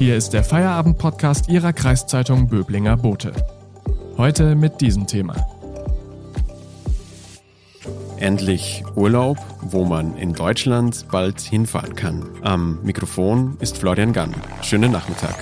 [0.00, 3.34] Hier ist der Feierabend-Podcast Ihrer Kreiszeitung Böblinger Bote.
[4.16, 5.36] Heute mit diesem Thema.
[8.16, 12.26] Endlich Urlaub, wo man in Deutschland bald hinfahren kann.
[12.40, 14.34] Am Mikrofon ist Florian Gann.
[14.62, 15.36] Schönen Nachmittag.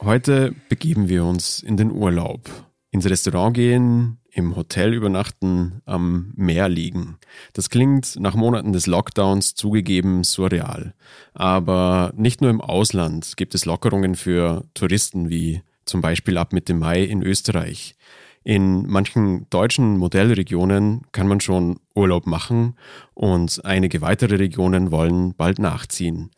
[0.00, 2.50] Heute begeben wir uns in den Urlaub.
[2.90, 7.18] Ins Restaurant gehen, im Hotel übernachten, am Meer liegen.
[7.52, 10.94] Das klingt nach Monaten des Lockdowns zugegeben surreal.
[11.32, 16.74] Aber nicht nur im Ausland gibt es Lockerungen für Touristen wie zum Beispiel ab Mitte
[16.74, 17.94] Mai in Österreich.
[18.42, 22.74] In manchen deutschen Modellregionen kann man schon Urlaub machen
[23.14, 26.30] und einige weitere Regionen wollen bald nachziehen.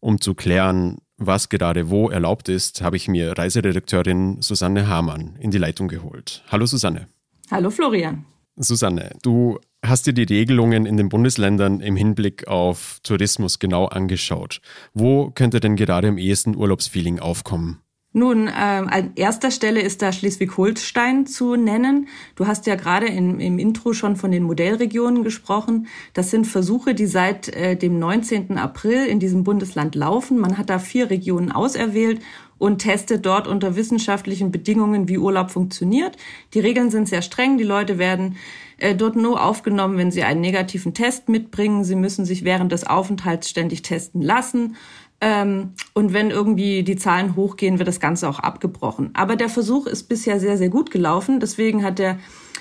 [0.00, 5.50] Um zu klären, was gerade wo erlaubt ist, habe ich mir Reiseredakteurin Susanne Hamann in
[5.50, 6.42] die Leitung geholt.
[6.50, 7.08] Hallo Susanne.
[7.50, 8.24] Hallo Florian.
[8.56, 14.60] Susanne, du hast dir die Regelungen in den Bundesländern im Hinblick auf Tourismus genau angeschaut.
[14.94, 17.80] Wo könnte denn gerade am ehesten Urlaubsfeeling aufkommen?
[18.16, 22.08] Nun, äh, an erster Stelle ist da Schleswig-Holstein zu nennen.
[22.34, 25.86] Du hast ja gerade im, im Intro schon von den Modellregionen gesprochen.
[26.14, 28.56] Das sind Versuche, die seit äh, dem 19.
[28.56, 30.38] April in diesem Bundesland laufen.
[30.38, 32.22] Man hat da vier Regionen auserwählt
[32.58, 36.16] und testet dort unter wissenschaftlichen Bedingungen, wie Urlaub funktioniert.
[36.54, 37.58] Die Regeln sind sehr streng.
[37.58, 38.36] Die Leute werden
[38.78, 41.84] äh, dort nur aufgenommen, wenn sie einen negativen Test mitbringen.
[41.84, 44.76] Sie müssen sich während des Aufenthalts ständig testen lassen.
[45.20, 49.10] Ähm, und wenn irgendwie die Zahlen hochgehen, wird das Ganze auch abgebrochen.
[49.14, 51.40] Aber der Versuch ist bisher sehr, sehr gut gelaufen.
[51.40, 52.18] Deswegen hat der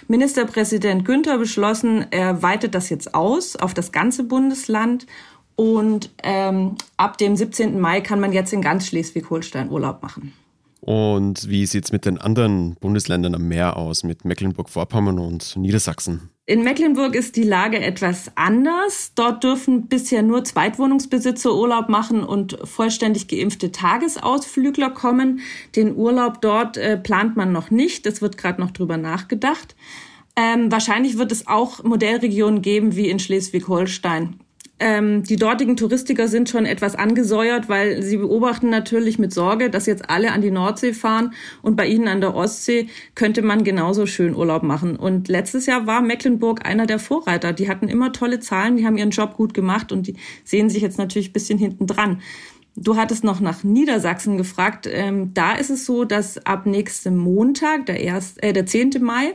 [0.08, 5.06] Ministerpräsident Günther beschlossen, er weitet das jetzt aus auf das ganze Bundesland.
[5.56, 7.80] Und ähm, ab dem 17.
[7.80, 10.34] Mai kann man jetzt in ganz Schleswig-Holstein Urlaub machen.
[10.86, 16.30] Und wie sieht es mit den anderen Bundesländern am Meer aus, mit Mecklenburg-Vorpommern und Niedersachsen?
[16.46, 19.14] In Mecklenburg ist die Lage etwas anders.
[19.16, 25.40] Dort dürfen bisher nur Zweitwohnungsbesitzer Urlaub machen und vollständig geimpfte Tagesausflügler kommen.
[25.76, 28.06] Den Urlaub dort äh, plant man noch nicht.
[28.06, 29.76] Es wird gerade noch drüber nachgedacht.
[30.36, 34.40] Ähm, wahrscheinlich wird es auch Modellregionen geben wie in Schleswig-Holstein.
[34.78, 39.86] Ähm, die dortigen Touristiker sind schon etwas angesäuert, weil sie beobachten natürlich mit Sorge, dass
[39.86, 44.06] jetzt alle an die Nordsee fahren und bei ihnen an der Ostsee könnte man genauso
[44.06, 44.98] schön Urlaub machen.
[44.98, 47.54] Und letztes Jahr war Mecklenburg einer der Vorreiter.
[47.54, 50.82] Die hatten immer tolle Zahlen, die haben ihren Job gut gemacht und die sehen sich
[50.82, 52.22] jetzt natürlich ein bisschen hinten dran.
[52.76, 54.90] Du hattest noch nach Niedersachsen gefragt.
[54.92, 59.02] Ähm, da ist es so, dass ab nächstem Montag, der, erst, äh, der 10.
[59.02, 59.34] Mai,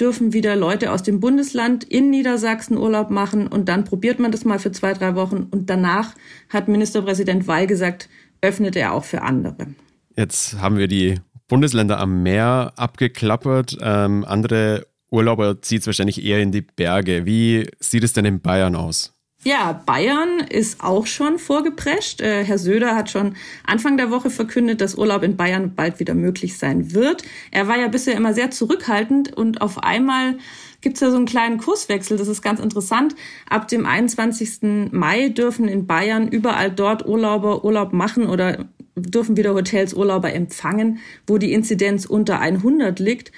[0.00, 4.44] dürfen wieder Leute aus dem Bundesland in Niedersachsen Urlaub machen und dann probiert man das
[4.44, 6.14] mal für zwei, drei Wochen und danach
[6.48, 8.08] hat Ministerpräsident Weil gesagt,
[8.40, 9.74] öffnet er auch für andere.
[10.16, 11.16] Jetzt haben wir die
[11.48, 13.76] Bundesländer am Meer abgeklappert.
[13.80, 17.26] Ähm, andere Urlauber zieht es wahrscheinlich eher in die Berge.
[17.26, 19.12] Wie sieht es denn in Bayern aus?
[19.42, 22.20] Ja, Bayern ist auch schon vorgeprescht.
[22.20, 26.12] Äh, Herr Söder hat schon Anfang der Woche verkündet, dass Urlaub in Bayern bald wieder
[26.12, 27.22] möglich sein wird.
[27.50, 30.36] Er war ja bisher immer sehr zurückhaltend und auf einmal
[30.82, 32.18] gibt's ja so einen kleinen Kurswechsel.
[32.18, 33.14] Das ist ganz interessant.
[33.48, 34.90] Ab dem 21.
[34.92, 40.98] Mai dürfen in Bayern überall dort Urlauber Urlaub machen oder dürfen wieder Hotels Urlauber empfangen,
[41.26, 43.32] wo die Inzidenz unter 100 liegt.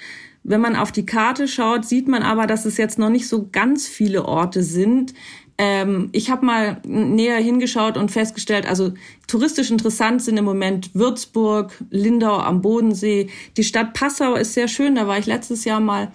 [0.45, 3.47] Wenn man auf die Karte schaut, sieht man aber, dass es jetzt noch nicht so
[3.49, 5.13] ganz viele Orte sind,
[5.65, 8.91] ähm, ich habe mal näher hingeschaut und festgestellt, also
[9.27, 13.29] touristisch interessant sind im Moment Würzburg, Lindau am Bodensee.
[13.55, 16.11] Die Stadt Passau ist sehr schön, da war ich letztes Jahr mal.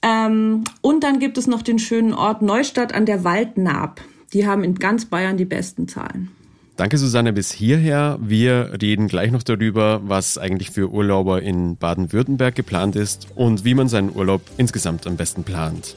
[0.00, 4.00] Ähm, und dann gibt es noch den schönen Ort Neustadt an der Waldnaab.
[4.32, 6.30] Die haben in ganz Bayern die besten Zahlen.
[6.76, 8.20] Danke, Susanne, bis hierher.
[8.20, 13.74] Wir reden gleich noch darüber, was eigentlich für Urlauber in Baden-Württemberg geplant ist und wie
[13.74, 15.96] man seinen Urlaub insgesamt am besten plant.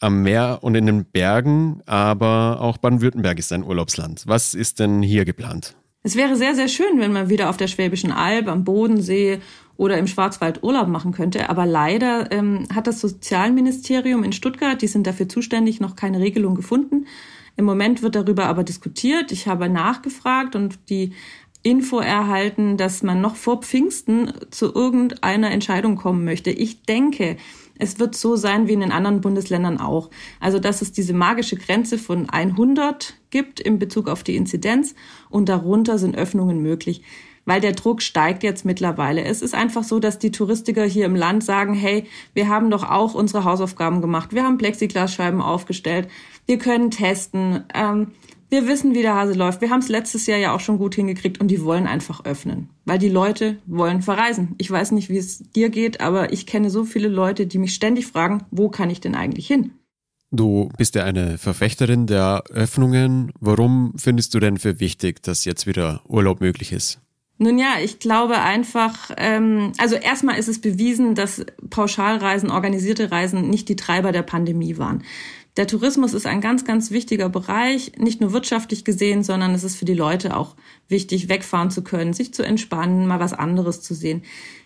[0.00, 4.24] am Meer und in den Bergen, aber auch Baden-Württemberg ist ein Urlaubsland.
[4.26, 5.74] Was ist denn hier geplant?
[6.02, 9.40] Es wäre sehr, sehr schön, wenn man wieder auf der Schwäbischen Alb, am Bodensee
[9.76, 11.50] oder im Schwarzwald Urlaub machen könnte.
[11.50, 16.54] Aber leider ähm, hat das Sozialministerium in Stuttgart, die sind dafür zuständig, noch keine Regelung
[16.54, 17.06] gefunden.
[17.56, 19.32] Im Moment wird darüber aber diskutiert.
[19.32, 21.12] Ich habe nachgefragt und die
[21.62, 26.50] Info erhalten, dass man noch vor Pfingsten zu irgendeiner Entscheidung kommen möchte.
[26.50, 27.36] Ich denke,
[27.78, 30.10] Es wird so sein wie in den anderen Bundesländern auch.
[30.40, 34.94] Also, dass es diese magische Grenze von 100 gibt in Bezug auf die Inzidenz
[35.30, 37.02] und darunter sind Öffnungen möglich
[37.46, 39.24] weil der Druck steigt jetzt mittlerweile.
[39.24, 42.82] Es ist einfach so, dass die Touristiker hier im Land sagen, hey, wir haben doch
[42.82, 46.08] auch unsere Hausaufgaben gemacht, wir haben Plexiglasscheiben aufgestellt,
[46.44, 48.08] wir können testen, ähm,
[48.56, 49.60] wir wissen, wie der Hase läuft.
[49.60, 52.70] Wir haben es letztes Jahr ja auch schon gut hingekriegt und die wollen einfach öffnen,
[52.86, 54.54] weil die Leute wollen verreisen.
[54.56, 57.74] Ich weiß nicht, wie es dir geht, aber ich kenne so viele Leute, die mich
[57.74, 59.72] ständig fragen, wo kann ich denn eigentlich hin?
[60.30, 63.30] Du bist ja eine Verfechterin der Öffnungen.
[63.40, 66.98] Warum findest du denn für wichtig, dass jetzt wieder Urlaub möglich ist?
[67.38, 73.50] Nun ja, ich glaube einfach, ähm, also erstmal ist es bewiesen, dass Pauschalreisen, organisierte Reisen
[73.50, 75.04] nicht die Treiber der Pandemie waren.
[75.56, 79.76] Der Tourismus ist ein ganz, ganz wichtiger Bereich, nicht nur wirtschaftlich gesehen, sondern es ist
[79.76, 80.54] für die Leute auch
[80.88, 84.22] wichtig, wegfahren zu können, sich zu entspannen, mal was anderes zu sehen.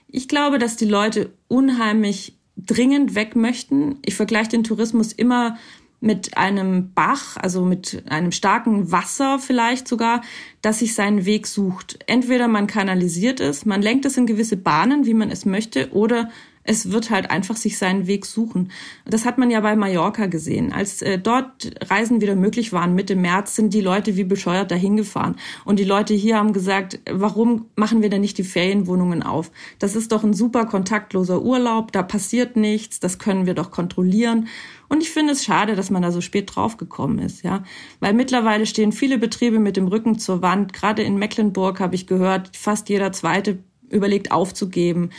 [0.08, 3.98] Ich glaube, dass die Leute unheimlich dringend weg möchten.
[4.04, 5.56] Ich vergleiche den Tourismus immer
[6.00, 10.22] mit einem Bach, also mit einem starken Wasser vielleicht sogar,
[10.62, 11.98] dass sich seinen Weg sucht.
[12.06, 16.30] Entweder man kanalisiert es, man lenkt es in gewisse Bahnen, wie man es möchte, oder
[16.70, 18.70] es wird halt einfach sich seinen Weg suchen.
[19.04, 20.72] Das hat man ja bei Mallorca gesehen.
[20.72, 24.96] Als äh, dort Reisen wieder möglich waren, Mitte März, sind die Leute wie bescheuert dahin
[24.96, 25.34] gefahren.
[25.64, 29.50] Und die Leute hier haben gesagt, warum machen wir denn nicht die Ferienwohnungen auf?
[29.80, 34.46] Das ist doch ein super kontaktloser Urlaub, da passiert nichts, das können wir doch kontrollieren.
[34.88, 37.64] Und ich finde es schade, dass man da so spät draufgekommen ist, ja.
[37.98, 40.72] Weil mittlerweile stehen viele Betriebe mit dem Rücken zur Wand.
[40.72, 43.58] Gerade in Mecklenburg habe ich gehört, fast jeder zweite
[43.88, 45.10] überlegt aufzugeben.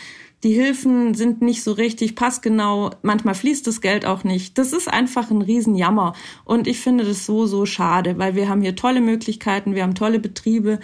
[0.44, 2.90] Die Hilfen sind nicht so richtig passgenau.
[3.04, 4.58] Manchmal fließt das Geld auch nicht.
[4.58, 6.14] Das ist einfach ein Riesenjammer.
[6.46, 9.94] Und ich finde das so, so schade, weil wir haben hier tolle Möglichkeiten, wir haben
[9.94, 10.80] tolle Betriebe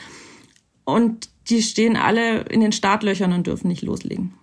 [0.85, 4.33] und die stehen alle in den Startlöchern und dürfen nicht loslegen.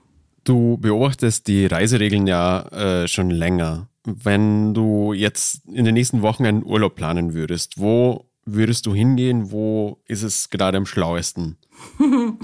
[0.42, 3.88] Du beobachtest die Reiseregeln ja äh, schon länger.
[4.04, 9.50] Wenn du jetzt in den nächsten Wochen einen Urlaub planen würdest, wo würdest du hingehen?
[9.50, 11.56] Wo ist es gerade am schlauesten?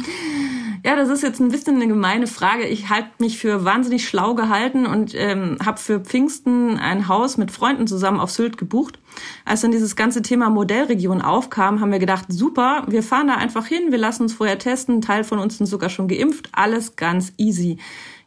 [0.82, 2.66] Ja, das ist jetzt ein bisschen eine gemeine Frage.
[2.66, 7.50] Ich halte mich für wahnsinnig schlau gehalten und ähm, habe für Pfingsten ein Haus mit
[7.50, 8.98] Freunden zusammen auf Sylt gebucht.
[9.44, 13.66] Als dann dieses ganze Thema Modellregion aufkam, haben wir gedacht, super, wir fahren da einfach
[13.66, 16.96] hin, wir lassen uns vorher testen, ein Teil von uns sind sogar schon geimpft, alles
[16.96, 17.78] ganz easy.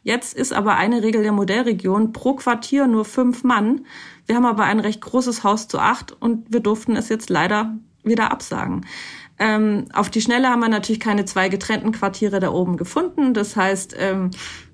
[0.04, 3.86] Jetzt ist aber eine Regel der Modellregion pro Quartier nur fünf Mann.
[4.26, 7.74] Wir haben aber ein recht großes Haus zu acht und wir durften es jetzt leider
[8.04, 8.86] wieder absagen.
[9.38, 13.34] Ähm, auf die Schnelle haben wir natürlich keine zwei getrennten Quartiere da oben gefunden.
[13.34, 14.30] Das heißt, ähm,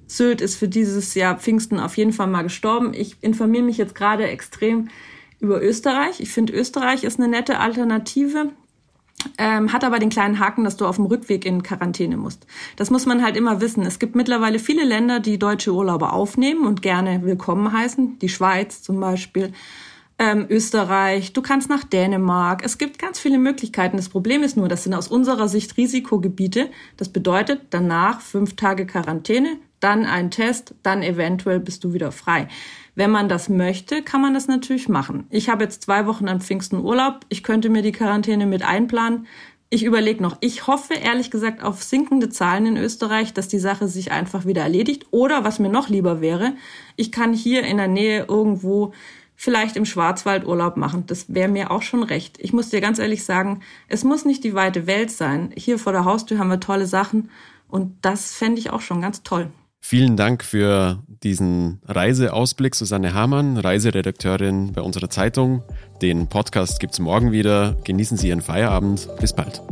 [0.06, 2.92] Sylt ist für dieses Jahr Pfingsten auf jeden Fall mal gestorben.
[2.94, 4.88] Ich informiere mich jetzt gerade extrem
[5.38, 6.20] über Österreich.
[6.20, 8.50] Ich finde, Österreich ist eine nette Alternative.
[9.36, 12.46] Ähm, hat aber den kleinen Haken, dass du auf dem Rückweg in Quarantäne musst.
[12.76, 13.84] Das muss man halt immer wissen.
[13.84, 18.18] Es gibt mittlerweile viele Länder, die deutsche Urlauber aufnehmen und gerne willkommen heißen.
[18.18, 19.52] Die Schweiz zum Beispiel
[20.20, 22.62] ähm, Österreich, du kannst nach Dänemark.
[22.62, 23.96] Es gibt ganz viele Möglichkeiten.
[23.96, 26.68] Das Problem ist nur, das sind aus unserer Sicht Risikogebiete.
[26.98, 32.48] Das bedeutet danach fünf Tage Quarantäne, dann ein Test, dann eventuell bist du wieder frei.
[32.94, 35.24] Wenn man das möchte, kann man das natürlich machen.
[35.30, 37.20] Ich habe jetzt zwei Wochen an Pfingsten Urlaub.
[37.30, 39.26] Ich könnte mir die Quarantäne mit einplanen.
[39.70, 40.36] Ich überlege noch.
[40.40, 44.62] Ich hoffe ehrlich gesagt auf sinkende Zahlen in Österreich, dass die Sache sich einfach wieder
[44.62, 45.06] erledigt.
[45.12, 46.52] Oder was mir noch lieber wäre,
[46.96, 48.92] ich kann hier in der Nähe irgendwo
[49.40, 51.04] vielleicht im Schwarzwald Urlaub machen.
[51.06, 52.36] Das wäre mir auch schon recht.
[52.38, 55.50] Ich muss dir ganz ehrlich sagen, es muss nicht die weite Welt sein.
[55.56, 57.30] Hier vor der Haustür haben wir tolle Sachen
[57.66, 59.48] und das fände ich auch schon ganz toll.
[59.80, 65.62] Vielen Dank für diesen Reiseausblick, Susanne Hamann, Reiseredakteurin bei unserer Zeitung.
[66.02, 67.78] Den Podcast gibt es morgen wieder.
[67.84, 69.08] Genießen Sie Ihren Feierabend.
[69.22, 69.62] Bis bald.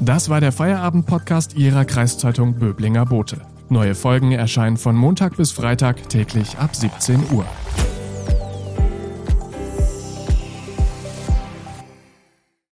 [0.00, 3.40] Das war der Feierabend-Podcast Ihrer Kreiszeitung Böblinger Bote.
[3.72, 7.46] Neue Folgen erscheinen von Montag bis Freitag täglich ab 17 Uhr.